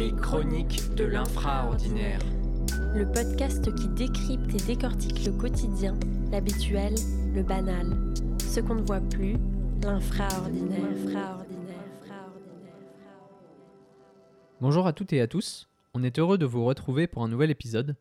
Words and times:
Les 0.00 0.12
chroniques 0.12 0.94
de 0.94 1.04
l'infraordinaire. 1.04 2.20
Le 2.94 3.04
podcast 3.12 3.70
qui 3.74 3.86
décrypte 3.88 4.54
et 4.54 4.66
décortique 4.66 5.26
le 5.26 5.32
quotidien, 5.32 5.94
l'habituel, 6.32 6.94
le 7.34 7.42
banal. 7.42 8.14
Ce 8.42 8.60
qu'on 8.60 8.76
ne 8.76 8.80
voit 8.80 9.02
plus, 9.02 9.36
l'infraordinaire. 9.82 11.44
Bonjour 14.62 14.86
à 14.86 14.94
toutes 14.94 15.12
et 15.12 15.20
à 15.20 15.26
tous, 15.26 15.68
on 15.92 16.02
est 16.02 16.18
heureux 16.18 16.38
de 16.38 16.46
vous 16.46 16.64
retrouver 16.64 17.06
pour 17.06 17.22
un 17.22 17.28
nouvel 17.28 17.50
épisode. 17.50 17.94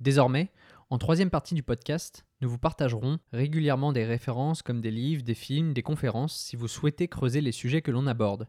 Désormais, 0.00 0.50
en 0.90 0.98
troisième 0.98 1.30
partie 1.30 1.54
du 1.54 1.62
podcast, 1.62 2.26
nous 2.40 2.50
vous 2.50 2.58
partagerons 2.58 3.20
régulièrement 3.32 3.92
des 3.92 4.04
références 4.04 4.62
comme 4.62 4.80
des 4.80 4.90
livres, 4.90 5.22
des 5.22 5.34
films, 5.34 5.72
des 5.72 5.84
conférences 5.84 6.36
si 6.36 6.56
vous 6.56 6.66
souhaitez 6.66 7.06
creuser 7.06 7.40
les 7.40 7.52
sujets 7.52 7.80
que 7.80 7.92
l'on 7.92 8.08
aborde. 8.08 8.48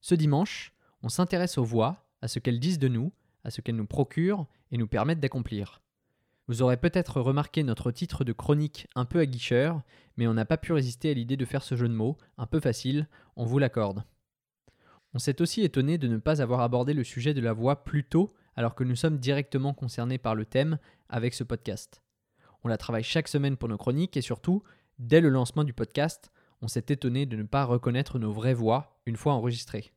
Ce 0.00 0.16
dimanche, 0.16 0.72
on 1.04 1.08
s'intéresse 1.08 1.58
aux 1.58 1.64
voix, 1.64 2.03
à 2.24 2.28
ce 2.28 2.38
qu'elles 2.38 2.58
disent 2.58 2.78
de 2.78 2.88
nous, 2.88 3.12
à 3.44 3.50
ce 3.50 3.60
qu'elles 3.60 3.76
nous 3.76 3.86
procurent 3.86 4.46
et 4.72 4.78
nous 4.78 4.86
permettent 4.86 5.20
d'accomplir. 5.20 5.82
Vous 6.48 6.62
aurez 6.62 6.78
peut-être 6.78 7.20
remarqué 7.20 7.62
notre 7.62 7.90
titre 7.90 8.24
de 8.24 8.32
chronique 8.32 8.88
un 8.94 9.04
peu 9.04 9.18
aguicheur, 9.18 9.82
mais 10.16 10.26
on 10.26 10.32
n'a 10.32 10.46
pas 10.46 10.56
pu 10.56 10.72
résister 10.72 11.10
à 11.10 11.14
l'idée 11.14 11.36
de 11.36 11.44
faire 11.44 11.62
ce 11.62 11.76
jeu 11.76 11.86
de 11.86 11.92
mots, 11.92 12.16
un 12.38 12.46
peu 12.46 12.60
facile, 12.60 13.08
on 13.36 13.44
vous 13.44 13.58
l'accorde. 13.58 14.04
On 15.12 15.18
s'est 15.18 15.42
aussi 15.42 15.60
étonné 15.64 15.98
de 15.98 16.08
ne 16.08 16.16
pas 16.16 16.40
avoir 16.40 16.62
abordé 16.62 16.94
le 16.94 17.04
sujet 17.04 17.34
de 17.34 17.42
la 17.42 17.52
voix 17.52 17.84
plus 17.84 18.04
tôt, 18.04 18.32
alors 18.56 18.74
que 18.74 18.84
nous 18.84 18.96
sommes 18.96 19.18
directement 19.18 19.74
concernés 19.74 20.18
par 20.18 20.34
le 20.34 20.46
thème 20.46 20.78
avec 21.10 21.34
ce 21.34 21.44
podcast. 21.44 22.02
On 22.62 22.68
la 22.68 22.78
travaille 22.78 23.04
chaque 23.04 23.28
semaine 23.28 23.58
pour 23.58 23.68
nos 23.68 23.76
chroniques 23.76 24.16
et 24.16 24.22
surtout, 24.22 24.62
dès 24.98 25.20
le 25.20 25.28
lancement 25.28 25.64
du 25.64 25.74
podcast, 25.74 26.32
on 26.62 26.68
s'est 26.68 26.86
étonné 26.88 27.26
de 27.26 27.36
ne 27.36 27.42
pas 27.42 27.64
reconnaître 27.64 28.18
nos 28.18 28.32
vraies 28.32 28.54
voix 28.54 28.98
une 29.04 29.16
fois 29.16 29.34
enregistrées. 29.34 29.92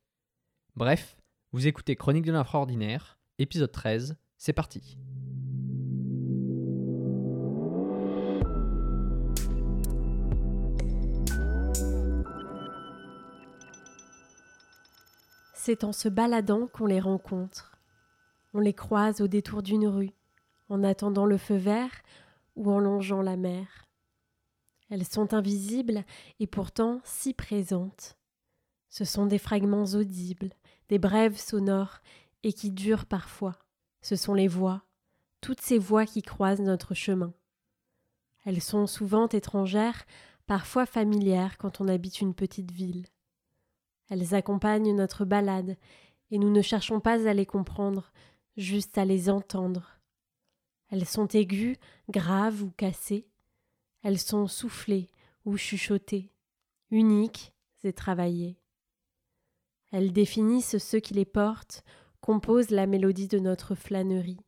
Bref, 0.76 1.17
vous 1.54 1.66
écoutez 1.66 1.96
Chronique 1.96 2.26
de 2.26 2.32
l'infraordinaire, 2.34 3.18
épisode 3.40 3.72
13, 3.72 4.18
c'est 4.38 4.54
parti. 4.54 4.98
C'est 15.54 15.84
en 15.84 15.94
se 15.94 16.10
baladant 16.10 16.68
qu'on 16.68 16.86
les 16.86 17.00
rencontre. 17.00 17.78
On 18.54 18.60
les 18.60 18.74
croise 18.74 19.22
au 19.22 19.28
détour 19.28 19.64
d'une 19.64 19.88
rue, 19.88 20.12
en 20.70 20.84
attendant 20.84 21.26
le 21.26 21.38
feu 21.38 21.56
vert 21.56 21.92
ou 22.56 22.70
en 22.72 22.80
longeant 22.80 23.22
la 23.22 23.38
mer. 23.38 23.86
Elles 24.90 25.06
sont 25.06 25.34
invisibles 25.34 26.04
et 26.40 26.48
pourtant 26.48 27.00
si 27.06 27.34
présentes. 27.34 28.18
Ce 28.90 29.06
sont 29.06 29.26
des 29.26 29.38
fragments 29.38 29.84
audibles, 29.84 30.54
des 30.90 31.00
brèves 31.00 31.38
sonores 31.38 32.00
et 32.44 32.54
qui 32.54 32.72
durent 32.72 33.06
parfois. 33.06 33.58
Ce 34.02 34.16
sont 34.16 34.34
les 34.34 34.48
voix, 34.48 34.84
toutes 35.42 35.62
ces 35.62 35.78
voix 35.78 36.06
qui 36.06 36.22
croisent 36.22 36.62
notre 36.62 36.94
chemin. 36.94 37.34
Elles 38.46 38.62
sont 38.62 38.88
souvent 38.88 39.28
étrangères, 39.28 40.06
parfois 40.46 40.86
familières 40.86 41.58
quand 41.58 41.82
on 41.82 41.88
habite 41.88 42.22
une 42.22 42.34
petite 42.34 42.72
ville. 42.72 43.06
Elles 44.10 44.34
accompagnent 44.34 44.96
notre 44.96 45.26
balade, 45.26 45.78
et 46.32 46.38
nous 46.38 46.50
ne 46.50 46.62
cherchons 46.62 47.00
pas 47.00 47.28
à 47.28 47.34
les 47.34 47.46
comprendre, 47.46 48.12
juste 48.56 48.98
à 48.98 49.06
les 49.06 49.30
entendre. 49.30 50.00
Elles 50.90 51.06
sont 51.06 51.28
aiguës, 51.28 51.78
graves 52.10 52.64
ou 52.64 52.72
cassées. 52.72 53.28
Elles 54.04 54.20
sont 54.20 54.48
soufflées 54.48 55.10
ou 55.46 55.58
chuchotées, 55.58 56.32
uniques 56.92 57.54
et 57.84 57.94
travaillées. 57.94 58.58
Elles 59.92 60.12
définissent 60.12 60.78
ceux 60.78 61.00
qui 61.00 61.14
les 61.14 61.26
portent, 61.26 61.84
composent 62.22 62.72
la 62.72 62.88
mélodie 62.88 63.28
de 63.28 63.40
notre 63.40 63.76
flânerie. 63.76 64.42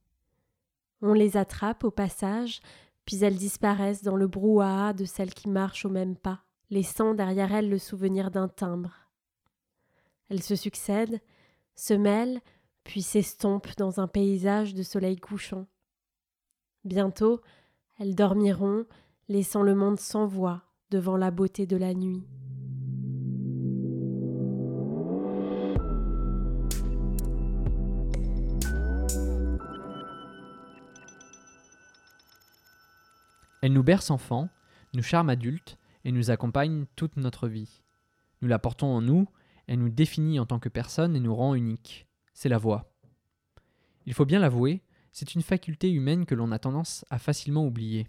On 1.02 1.14
les 1.14 1.38
attrape 1.38 1.84
au 1.84 1.92
passage, 1.92 2.60
puis 3.06 3.24
elles 3.24 3.38
disparaissent 3.38 4.04
dans 4.04 4.18
le 4.18 4.28
brouhaha 4.28 4.94
de 4.94 5.06
celles 5.06 5.34
qui 5.34 5.50
marchent 5.50 5.86
au 5.86 5.90
même 5.90 6.18
pas, 6.18 6.44
laissant 6.70 7.14
derrière 7.14 7.54
elles 7.54 7.70
le 7.70 7.80
souvenir 7.80 8.32
d'un 8.32 8.48
timbre. 8.48 8.94
Elles 10.30 10.44
se 10.44 10.56
succèdent, 10.56 11.22
se 11.76 11.94
mêlent, 11.94 12.42
puis 12.84 13.02
s'estompent 13.02 13.76
dans 13.78 14.00
un 14.00 14.08
paysage 14.08 14.74
de 14.74 14.84
soleil 14.84 15.18
couchant. 15.18 15.68
Bientôt, 16.84 17.42
elles 18.00 18.16
dormiront, 18.16 18.86
laissant 19.28 19.64
le 19.64 19.76
monde 19.76 20.00
sans 20.00 20.26
voix 20.26 20.64
devant 20.90 21.18
la 21.18 21.32
beauté 21.32 21.66
de 21.66 21.78
la 21.78 21.94
nuit. 21.94 22.26
Elle 33.62 33.74
nous 33.74 33.84
berce 33.84 34.10
enfant, 34.12 34.50
nous 34.94 35.04
charme 35.04 35.30
adulte 35.30 35.78
et 36.06 36.12
nous 36.12 36.32
accompagne 36.32 36.86
toute 36.96 37.18
notre 37.18 37.48
vie. 37.48 37.84
Nous 38.42 38.48
la 38.48 38.60
portons 38.60 38.88
en 38.88 39.02
nous, 39.02 39.28
elle 39.68 39.80
nous 39.80 39.90
définit 39.90 40.40
en 40.40 40.46
tant 40.46 40.60
que 40.60 40.70
personne 40.70 41.16
et 41.16 41.20
nous 41.20 41.36
rend 41.36 41.56
unique. 41.56 42.08
C'est 42.34 42.50
la 42.50 42.58
voix. 42.58 42.94
Il 44.06 44.14
faut 44.14 44.26
bien 44.26 44.40
l'avouer, 44.40 44.82
c'est 45.12 45.36
une 45.36 45.42
faculté 45.42 45.92
humaine 45.92 46.26
que 46.26 46.36
l'on 46.36 46.52
a 46.52 46.60
tendance 46.60 47.06
à 47.10 47.20
facilement 47.20 47.66
oublier. 47.66 48.08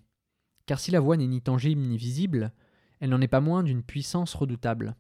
Car 0.67 0.79
si 0.79 0.91
la 0.91 1.01
voix 1.01 1.17
n'est 1.17 1.27
ni 1.27 1.43
tangible 1.43 1.81
ni 1.81 1.97
visible, 1.97 2.53
elle 3.01 3.11
n'en 3.11 3.21
est 3.21 3.29
pas 3.29 3.41
moins 3.41 3.63
d'une 3.63 3.83
puissance 3.83 4.35
redoutable. 4.35 4.95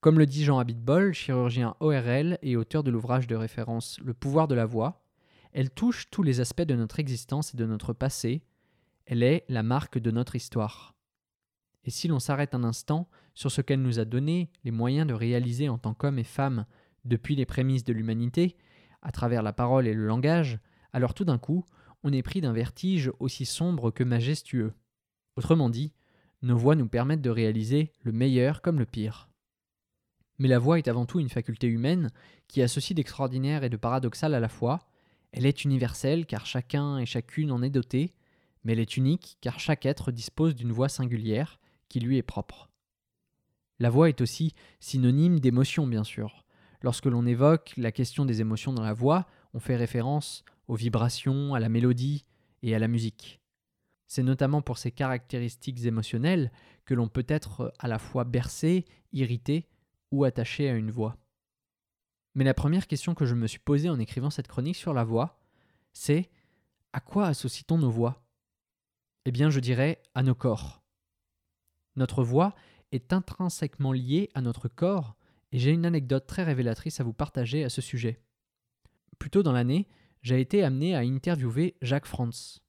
Comme 0.00 0.18
le 0.18 0.26
dit 0.26 0.44
Jean 0.44 0.58
Abitbol, 0.58 1.12
chirurgien 1.12 1.76
ORL 1.80 2.38
et 2.42 2.56
auteur 2.56 2.82
de 2.82 2.90
l'ouvrage 2.90 3.26
de 3.26 3.36
référence 3.36 3.98
Le 4.00 4.14
pouvoir 4.14 4.48
de 4.48 4.54
la 4.54 4.66
voix, 4.66 5.04
elle 5.52 5.70
touche 5.70 6.10
tous 6.10 6.22
les 6.22 6.40
aspects 6.40 6.62
de 6.62 6.74
notre 6.74 6.98
existence 6.98 7.54
et 7.54 7.56
de 7.56 7.66
notre 7.66 7.92
passé, 7.92 8.42
elle 9.06 9.22
est 9.22 9.44
la 9.48 9.62
marque 9.62 9.98
de 9.98 10.10
notre 10.10 10.36
histoire. 10.36 10.94
Et 11.84 11.90
si 11.90 12.08
l'on 12.08 12.20
s'arrête 12.20 12.54
un 12.54 12.64
instant 12.64 13.08
sur 13.34 13.50
ce 13.50 13.60
qu'elle 13.60 13.82
nous 13.82 13.98
a 13.98 14.04
donné 14.04 14.50
les 14.64 14.70
moyens 14.70 15.06
de 15.06 15.14
réaliser 15.14 15.68
en 15.68 15.78
tant 15.78 15.94
qu'hommes 15.94 16.18
et 16.18 16.24
femmes 16.24 16.66
depuis 17.04 17.34
les 17.34 17.46
prémices 17.46 17.84
de 17.84 17.92
l'humanité, 17.92 18.56
à 19.02 19.10
travers 19.10 19.42
la 19.42 19.52
parole 19.52 19.86
et 19.86 19.94
le 19.94 20.06
langage, 20.06 20.60
alors 20.92 21.14
tout 21.14 21.24
d'un 21.24 21.38
coup, 21.38 21.64
on 22.04 22.12
est 22.12 22.22
pris 22.22 22.40
d'un 22.40 22.52
vertige 22.52 23.10
aussi 23.18 23.44
sombre 23.44 23.90
que 23.90 24.04
majestueux. 24.04 24.72
Autrement 25.36 25.70
dit, 25.70 25.92
nos 26.42 26.56
voix 26.56 26.74
nous 26.74 26.88
permettent 26.88 27.22
de 27.22 27.30
réaliser 27.30 27.92
le 28.02 28.12
meilleur 28.12 28.62
comme 28.62 28.78
le 28.78 28.86
pire. 28.86 29.28
Mais 30.38 30.48
la 30.48 30.58
voix 30.58 30.78
est 30.78 30.88
avant 30.88 31.06
tout 31.06 31.20
une 31.20 31.28
faculté 31.28 31.68
humaine 31.68 32.10
qui 32.48 32.62
a 32.62 32.68
ceci 32.68 32.94
d'extraordinaire 32.94 33.64
et 33.64 33.70
de 33.70 33.76
paradoxal 33.76 34.34
à 34.34 34.40
la 34.40 34.48
fois. 34.48 34.80
Elle 35.32 35.46
est 35.46 35.64
universelle 35.64 36.26
car 36.26 36.46
chacun 36.46 36.98
et 36.98 37.06
chacune 37.06 37.52
en 37.52 37.62
est 37.62 37.70
doté, 37.70 38.12
mais 38.64 38.72
elle 38.72 38.80
est 38.80 38.96
unique 38.96 39.36
car 39.40 39.60
chaque 39.60 39.86
être 39.86 40.12
dispose 40.12 40.54
d'une 40.54 40.72
voix 40.72 40.88
singulière 40.88 41.60
qui 41.88 42.00
lui 42.00 42.16
est 42.16 42.22
propre. 42.22 42.70
La 43.78 43.90
voix 43.90 44.08
est 44.08 44.20
aussi 44.20 44.54
synonyme 44.80 45.40
d'émotion, 45.40 45.86
bien 45.86 46.04
sûr. 46.04 46.44
Lorsque 46.82 47.06
l'on 47.06 47.26
évoque 47.26 47.72
la 47.76 47.92
question 47.92 48.24
des 48.24 48.40
émotions 48.40 48.72
dans 48.72 48.82
la 48.82 48.92
voix, 48.92 49.26
on 49.54 49.60
fait 49.60 49.76
référence 49.76 50.44
aux 50.68 50.74
vibrations, 50.74 51.54
à 51.54 51.60
la 51.60 51.68
mélodie 51.68 52.24
et 52.62 52.74
à 52.74 52.78
la 52.78 52.88
musique. 52.88 53.40
C'est 54.06 54.22
notamment 54.22 54.62
pour 54.62 54.78
ces 54.78 54.90
caractéristiques 54.90 55.84
émotionnelles 55.84 56.52
que 56.84 56.94
l'on 56.94 57.08
peut 57.08 57.24
être 57.28 57.72
à 57.78 57.88
la 57.88 57.98
fois 57.98 58.24
bercé, 58.24 58.84
irrité 59.12 59.68
ou 60.10 60.24
attaché 60.24 60.68
à 60.68 60.74
une 60.74 60.90
voix. 60.90 61.16
Mais 62.34 62.44
la 62.44 62.54
première 62.54 62.86
question 62.86 63.14
que 63.14 63.26
je 63.26 63.34
me 63.34 63.46
suis 63.46 63.58
posée 63.58 63.90
en 63.90 63.98
écrivant 63.98 64.30
cette 64.30 64.48
chronique 64.48 64.76
sur 64.76 64.94
la 64.94 65.04
voix, 65.04 65.40
c'est 65.92 66.30
à 66.92 67.00
quoi 67.00 67.26
associe-t-on 67.26 67.78
nos 67.78 67.90
voix? 67.90 68.21
Eh 69.24 69.30
bien, 69.30 69.50
je 69.50 69.60
dirais 69.60 70.02
à 70.14 70.22
nos 70.22 70.34
corps. 70.34 70.82
Notre 71.94 72.24
voix 72.24 72.54
est 72.90 73.12
intrinsèquement 73.12 73.92
liée 73.92 74.30
à 74.34 74.40
notre 74.40 74.68
corps, 74.68 75.16
et 75.52 75.58
j'ai 75.58 75.70
une 75.70 75.86
anecdote 75.86 76.26
très 76.26 76.42
révélatrice 76.42 77.00
à 77.00 77.04
vous 77.04 77.12
partager 77.12 77.62
à 77.62 77.68
ce 77.68 77.80
sujet. 77.80 78.20
Plus 79.18 79.30
tôt 79.30 79.42
dans 79.42 79.52
l'année, 79.52 79.86
j'ai 80.22 80.40
été 80.40 80.64
amené 80.64 80.96
à 80.96 81.00
interviewer 81.00 81.76
Jacques 81.82 82.06
Franz. 82.06 82.60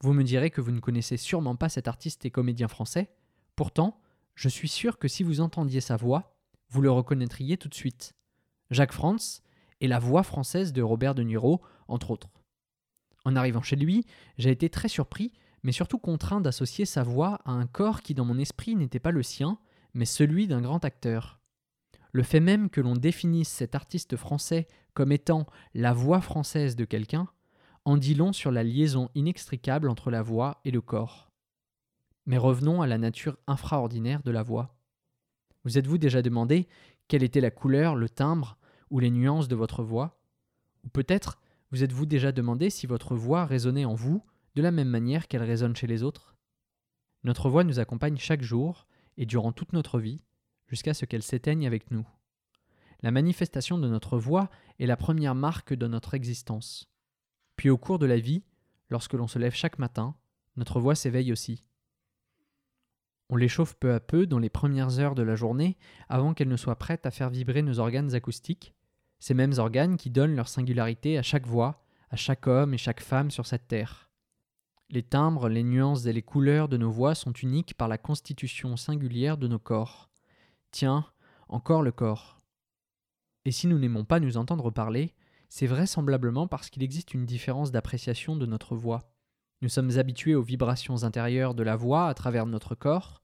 Vous 0.00 0.12
me 0.12 0.24
direz 0.24 0.50
que 0.50 0.60
vous 0.60 0.72
ne 0.72 0.80
connaissez 0.80 1.16
sûrement 1.16 1.56
pas 1.56 1.68
cet 1.68 1.86
artiste 1.86 2.24
et 2.24 2.30
comédien 2.30 2.68
français, 2.68 3.14
pourtant, 3.54 4.00
je 4.34 4.48
suis 4.48 4.68
sûr 4.68 4.98
que 4.98 5.06
si 5.06 5.22
vous 5.22 5.40
entendiez 5.40 5.80
sa 5.80 5.96
voix, 5.96 6.36
vous 6.70 6.82
le 6.82 6.90
reconnaîtriez 6.90 7.56
tout 7.56 7.68
de 7.68 7.74
suite. 7.74 8.14
Jacques 8.70 8.92
Franz 8.92 9.42
est 9.80 9.86
la 9.86 10.00
voix 10.00 10.24
française 10.24 10.72
de 10.72 10.82
Robert 10.82 11.14
De 11.14 11.22
Niro, 11.22 11.62
entre 11.86 12.10
autres. 12.10 12.30
En 13.24 13.36
arrivant 13.36 13.62
chez 13.62 13.76
lui, 13.76 14.04
j'ai 14.38 14.50
été 14.50 14.68
très 14.68 14.88
surpris, 14.88 15.32
mais 15.64 15.72
surtout 15.72 15.98
contraint 15.98 16.40
d'associer 16.40 16.84
sa 16.84 17.02
voix 17.02 17.40
à 17.44 17.50
un 17.50 17.66
corps 17.66 18.02
qui 18.02 18.14
dans 18.14 18.26
mon 18.26 18.38
esprit 18.38 18.76
n'était 18.76 19.00
pas 19.00 19.10
le 19.10 19.22
sien, 19.22 19.58
mais 19.94 20.04
celui 20.04 20.46
d'un 20.46 20.60
grand 20.60 20.84
acteur. 20.84 21.40
Le 22.12 22.22
fait 22.22 22.38
même 22.38 22.70
que 22.70 22.80
l'on 22.80 22.94
définisse 22.94 23.48
cet 23.48 23.74
artiste 23.74 24.16
français 24.16 24.68
comme 24.92 25.10
étant 25.10 25.46
la 25.72 25.92
voix 25.92 26.20
française 26.20 26.76
de 26.76 26.84
quelqu'un 26.84 27.26
en 27.84 27.96
dit 27.96 28.14
long 28.14 28.32
sur 28.32 28.52
la 28.52 28.62
liaison 28.62 29.10
inextricable 29.14 29.88
entre 29.88 30.10
la 30.10 30.22
voix 30.22 30.60
et 30.64 30.70
le 30.70 30.80
corps. 30.80 31.32
Mais 32.26 32.38
revenons 32.38 32.82
à 32.82 32.86
la 32.86 32.98
nature 32.98 33.36
infraordinaire 33.46 34.22
de 34.22 34.30
la 34.30 34.42
voix. 34.42 34.76
Vous 35.64 35.78
êtes-vous 35.78 35.98
déjà 35.98 36.22
demandé 36.22 36.68
quelle 37.08 37.22
était 37.22 37.40
la 37.40 37.50
couleur, 37.50 37.96
le 37.96 38.08
timbre 38.08 38.58
ou 38.90 39.00
les 39.00 39.10
nuances 39.10 39.48
de 39.48 39.56
votre 39.56 39.82
voix? 39.82 40.20
Ou 40.84 40.88
peut-être 40.88 41.40
vous 41.70 41.82
êtes-vous 41.82 42.06
déjà 42.06 42.32
demandé 42.32 42.70
si 42.70 42.86
votre 42.86 43.14
voix 43.14 43.44
résonnait 43.44 43.84
en 43.84 43.94
vous 43.94 44.22
de 44.54 44.62
la 44.62 44.70
même 44.70 44.88
manière 44.88 45.28
qu'elle 45.28 45.42
résonne 45.42 45.76
chez 45.76 45.86
les 45.86 46.02
autres 46.02 46.36
Notre 47.24 47.48
voix 47.48 47.64
nous 47.64 47.80
accompagne 47.80 48.16
chaque 48.18 48.42
jour 48.42 48.86
et 49.16 49.26
durant 49.26 49.52
toute 49.52 49.72
notre 49.72 50.00
vie, 50.00 50.22
jusqu'à 50.66 50.94
ce 50.94 51.04
qu'elle 51.04 51.22
s'éteigne 51.22 51.66
avec 51.66 51.90
nous. 51.90 52.06
La 53.02 53.10
manifestation 53.10 53.78
de 53.78 53.88
notre 53.88 54.18
voix 54.18 54.48
est 54.78 54.86
la 54.86 54.96
première 54.96 55.34
marque 55.34 55.74
de 55.74 55.86
notre 55.86 56.14
existence. 56.14 56.90
Puis 57.56 57.70
au 57.70 57.78
cours 57.78 57.98
de 57.98 58.06
la 58.06 58.18
vie, 58.18 58.44
lorsque 58.90 59.14
l'on 59.14 59.26
se 59.26 59.38
lève 59.38 59.54
chaque 59.54 59.78
matin, 59.78 60.16
notre 60.56 60.80
voix 60.80 60.94
s'éveille 60.94 61.32
aussi. 61.32 61.64
On 63.30 63.36
l'échauffe 63.36 63.74
peu 63.74 63.92
à 63.92 64.00
peu 64.00 64.26
dans 64.26 64.38
les 64.38 64.50
premières 64.50 64.98
heures 65.00 65.14
de 65.14 65.22
la 65.22 65.34
journée 65.34 65.76
avant 66.08 66.34
qu'elle 66.34 66.48
ne 66.48 66.56
soit 66.56 66.78
prête 66.78 67.06
à 67.06 67.10
faire 67.10 67.30
vibrer 67.30 67.62
nos 67.62 67.78
organes 67.78 68.14
acoustiques, 68.14 68.74
ces 69.18 69.34
mêmes 69.34 69.54
organes 69.58 69.96
qui 69.96 70.10
donnent 70.10 70.36
leur 70.36 70.48
singularité 70.48 71.18
à 71.18 71.22
chaque 71.22 71.46
voix, 71.46 71.84
à 72.10 72.16
chaque 72.16 72.46
homme 72.46 72.74
et 72.74 72.78
chaque 72.78 73.00
femme 73.00 73.30
sur 73.30 73.46
cette 73.46 73.66
terre. 73.66 74.10
Les 74.90 75.02
timbres, 75.02 75.48
les 75.48 75.62
nuances 75.62 76.06
et 76.06 76.12
les 76.12 76.22
couleurs 76.22 76.68
de 76.68 76.76
nos 76.76 76.90
voix 76.90 77.14
sont 77.14 77.32
uniques 77.32 77.74
par 77.74 77.88
la 77.88 77.98
constitution 77.98 78.76
singulière 78.76 79.38
de 79.38 79.48
nos 79.48 79.58
corps. 79.58 80.10
Tiens, 80.70 81.06
encore 81.48 81.82
le 81.82 81.92
corps. 81.92 82.40
Et 83.44 83.52
si 83.52 83.66
nous 83.66 83.78
n'aimons 83.78 84.04
pas 84.04 84.20
nous 84.20 84.36
entendre 84.36 84.70
parler, 84.70 85.14
c'est 85.48 85.66
vraisemblablement 85.66 86.46
parce 86.46 86.70
qu'il 86.70 86.82
existe 86.82 87.14
une 87.14 87.26
différence 87.26 87.70
d'appréciation 87.70 88.36
de 88.36 88.46
notre 88.46 88.76
voix. 88.76 89.14
Nous 89.62 89.68
sommes 89.68 89.98
habitués 89.98 90.34
aux 90.34 90.42
vibrations 90.42 91.04
intérieures 91.04 91.54
de 91.54 91.62
la 91.62 91.76
voix 91.76 92.08
à 92.08 92.14
travers 92.14 92.46
notre 92.46 92.74
corps, 92.74 93.22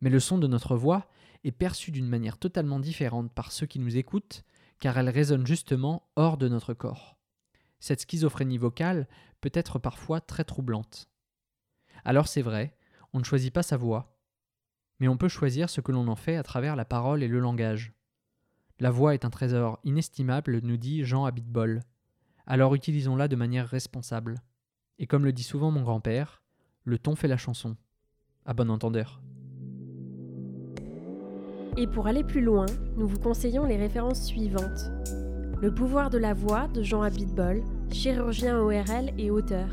mais 0.00 0.10
le 0.10 0.20
son 0.20 0.38
de 0.38 0.46
notre 0.46 0.76
voix 0.76 1.08
est 1.44 1.52
perçu 1.52 1.90
d'une 1.90 2.08
manière 2.08 2.38
totalement 2.38 2.80
différente 2.80 3.32
par 3.32 3.52
ceux 3.52 3.66
qui 3.66 3.78
nous 3.78 3.96
écoutent, 3.96 4.44
car 4.80 4.98
elle 4.98 5.08
résonne 5.08 5.46
justement 5.46 6.08
hors 6.16 6.36
de 6.36 6.48
notre 6.48 6.74
corps. 6.74 7.17
Cette 7.80 8.00
schizophrénie 8.00 8.58
vocale 8.58 9.06
peut 9.40 9.50
être 9.54 9.78
parfois 9.78 10.20
très 10.20 10.44
troublante. 10.44 11.08
Alors 12.04 12.28
c'est 12.28 12.42
vrai, 12.42 12.76
on 13.12 13.18
ne 13.18 13.24
choisit 13.24 13.52
pas 13.52 13.62
sa 13.62 13.76
voix, 13.76 14.18
mais 15.00 15.08
on 15.08 15.16
peut 15.16 15.28
choisir 15.28 15.70
ce 15.70 15.80
que 15.80 15.92
l'on 15.92 16.08
en 16.08 16.16
fait 16.16 16.36
à 16.36 16.42
travers 16.42 16.76
la 16.76 16.84
parole 16.84 17.22
et 17.22 17.28
le 17.28 17.38
langage. 17.38 17.92
La 18.80 18.90
voix 18.90 19.14
est 19.14 19.24
un 19.24 19.30
trésor 19.30 19.80
inestimable, 19.84 20.60
nous 20.62 20.76
dit 20.76 21.04
Jean 21.04 21.24
Abitbol. 21.24 21.82
Alors 22.46 22.74
utilisons-la 22.74 23.28
de 23.28 23.36
manière 23.36 23.68
responsable. 23.68 24.36
Et 24.98 25.06
comme 25.06 25.24
le 25.24 25.32
dit 25.32 25.42
souvent 25.42 25.70
mon 25.70 25.82
grand-père, 25.82 26.42
le 26.84 26.98
ton 26.98 27.14
fait 27.14 27.28
la 27.28 27.36
chanson. 27.36 27.76
À 28.44 28.54
bon 28.54 28.70
entendeur. 28.70 29.20
Et 31.76 31.86
pour 31.86 32.06
aller 32.06 32.24
plus 32.24 32.40
loin, 32.40 32.66
nous 32.96 33.06
vous 33.06 33.20
conseillons 33.20 33.64
les 33.64 33.76
références 33.76 34.24
suivantes. 34.26 34.90
Le 35.60 35.74
pouvoir 35.74 36.08
de 36.08 36.18
la 36.18 36.34
voix 36.34 36.68
de 36.68 36.84
Jean 36.84 37.02
Abitbol, 37.02 37.64
chirurgien 37.90 38.60
ORL 38.60 39.12
et 39.18 39.32
auteur. 39.32 39.68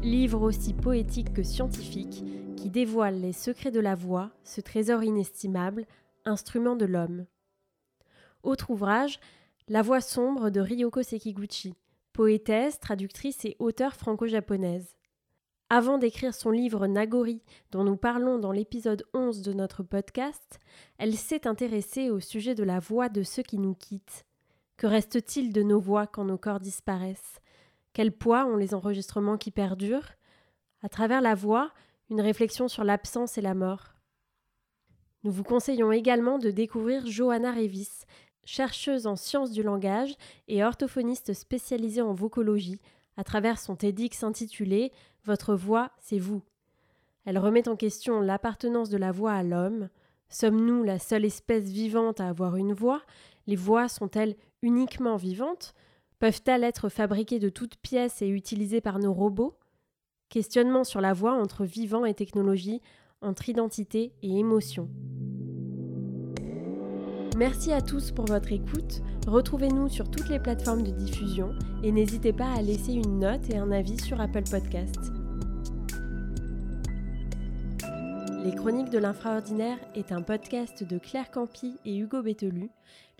Livre 0.00 0.40
aussi 0.40 0.72
poétique 0.72 1.34
que 1.34 1.42
scientifique 1.42 2.24
qui 2.56 2.70
dévoile 2.70 3.20
les 3.20 3.34
secrets 3.34 3.70
de 3.70 3.78
la 3.78 3.94
voix, 3.94 4.30
ce 4.42 4.62
trésor 4.62 5.04
inestimable, 5.04 5.84
instrument 6.24 6.76
de 6.76 6.86
l'homme. 6.86 7.26
Autre 8.42 8.70
ouvrage, 8.70 9.20
La 9.68 9.82
voix 9.82 10.00
sombre 10.00 10.48
de 10.48 10.62
Ryoko 10.62 11.02
Sekiguchi, 11.02 11.74
poétesse, 12.14 12.80
traductrice 12.80 13.44
et 13.44 13.54
auteure 13.58 13.94
franco-japonaise. 13.94 14.96
Avant 15.68 15.98
d'écrire 15.98 16.32
son 16.32 16.50
livre 16.50 16.86
Nagori, 16.86 17.42
dont 17.70 17.84
nous 17.84 17.98
parlons 17.98 18.38
dans 18.38 18.50
l'épisode 18.50 19.04
11 19.12 19.42
de 19.42 19.52
notre 19.52 19.82
podcast, 19.82 20.58
elle 20.96 21.16
s'est 21.16 21.46
intéressée 21.46 22.08
au 22.08 22.18
sujet 22.18 22.54
de 22.54 22.64
la 22.64 22.78
voix 22.78 23.10
de 23.10 23.22
ceux 23.22 23.42
qui 23.42 23.58
nous 23.58 23.74
quittent. 23.74 24.24
Que 24.82 24.88
reste-t-il 24.88 25.52
de 25.52 25.62
nos 25.62 25.78
voix 25.78 26.08
quand 26.08 26.24
nos 26.24 26.36
corps 26.36 26.58
disparaissent? 26.58 27.40
Quel 27.92 28.10
poids 28.10 28.46
ont 28.46 28.56
les 28.56 28.74
enregistrements 28.74 29.38
qui 29.38 29.52
perdurent? 29.52 30.08
À 30.82 30.88
travers 30.88 31.20
la 31.20 31.36
voix, 31.36 31.70
une 32.10 32.20
réflexion 32.20 32.66
sur 32.66 32.82
l'absence 32.82 33.38
et 33.38 33.42
la 33.42 33.54
mort. 33.54 33.94
Nous 35.22 35.30
vous 35.30 35.44
conseillons 35.44 35.92
également 35.92 36.40
de 36.40 36.50
découvrir 36.50 37.06
Johanna 37.06 37.52
Revis, 37.52 38.06
chercheuse 38.42 39.06
en 39.06 39.14
sciences 39.14 39.52
du 39.52 39.62
langage 39.62 40.16
et 40.48 40.64
orthophoniste 40.64 41.32
spécialisée 41.32 42.02
en 42.02 42.12
vocologie, 42.12 42.80
à 43.16 43.22
travers 43.22 43.60
son 43.60 43.76
TEDx 43.76 44.24
intitulé 44.24 44.90
Votre 45.24 45.54
voix, 45.54 45.92
c'est 46.00 46.18
vous. 46.18 46.42
Elle 47.24 47.38
remet 47.38 47.68
en 47.68 47.76
question 47.76 48.20
l'appartenance 48.20 48.88
de 48.88 48.98
la 48.98 49.12
voix 49.12 49.34
à 49.34 49.44
l'homme. 49.44 49.90
Sommes-nous 50.28 50.82
la 50.82 50.98
seule 50.98 51.24
espèce 51.24 51.68
vivante 51.68 52.20
à 52.20 52.26
avoir 52.26 52.56
une 52.56 52.72
voix? 52.72 53.02
Les 53.46 53.56
voix 53.56 53.88
sont-elles 53.88 54.36
uniquement 54.62 55.16
vivantes? 55.16 55.74
Peuvent-elles 56.18 56.64
être 56.64 56.88
fabriquées 56.88 57.40
de 57.40 57.48
toutes 57.48 57.76
pièces 57.76 58.22
et 58.22 58.28
utilisées 58.28 58.80
par 58.80 58.98
nos 58.98 59.12
robots? 59.12 59.58
Questionnement 60.28 60.84
sur 60.84 61.00
la 61.00 61.12
voix 61.12 61.34
entre 61.34 61.64
vivant 61.64 62.04
et 62.04 62.14
technologie, 62.14 62.80
entre 63.20 63.48
identité 63.48 64.12
et 64.22 64.38
émotion. 64.38 64.88
Merci 67.36 67.72
à 67.72 67.80
tous 67.80 68.12
pour 68.12 68.26
votre 68.26 68.52
écoute. 68.52 69.02
Retrouvez-nous 69.26 69.88
sur 69.88 70.10
toutes 70.10 70.28
les 70.28 70.38
plateformes 70.38 70.82
de 70.82 70.90
diffusion 70.90 71.54
et 71.82 71.90
n'hésitez 71.90 72.32
pas 72.32 72.52
à 72.52 72.62
laisser 72.62 72.92
une 72.92 73.20
note 73.20 73.50
et 73.50 73.56
un 73.56 73.72
avis 73.72 73.98
sur 74.00 74.20
Apple 74.20 74.44
Podcast. 74.50 75.21
Les 78.44 78.52
Chroniques 78.56 78.90
de 78.90 78.98
l'Infraordinaire 78.98 79.78
est 79.94 80.10
un 80.10 80.20
podcast 80.20 80.82
de 80.82 80.98
Claire 80.98 81.30
Campi 81.30 81.78
et 81.84 81.96
Hugo 81.96 82.22
Bételu. 82.22 82.70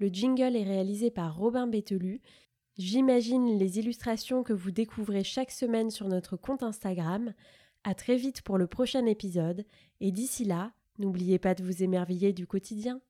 Le 0.00 0.08
jingle 0.08 0.56
est 0.56 0.64
réalisé 0.64 1.12
par 1.12 1.36
Robin 1.36 1.68
Bételu. 1.68 2.20
J'imagine 2.76 3.56
les 3.56 3.78
illustrations 3.78 4.42
que 4.42 4.52
vous 4.52 4.72
découvrez 4.72 5.22
chaque 5.22 5.52
semaine 5.52 5.90
sur 5.90 6.08
notre 6.08 6.36
compte 6.36 6.64
Instagram. 6.64 7.34
À 7.84 7.94
très 7.94 8.16
vite 8.16 8.42
pour 8.42 8.58
le 8.58 8.66
prochain 8.66 9.06
épisode 9.06 9.64
et 10.00 10.10
d'ici 10.10 10.44
là, 10.44 10.72
n'oubliez 10.98 11.38
pas 11.38 11.54
de 11.54 11.62
vous 11.62 11.84
émerveiller 11.84 12.32
du 12.32 12.48
quotidien. 12.48 13.00